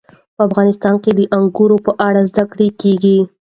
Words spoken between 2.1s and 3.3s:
زده کړه کېږي.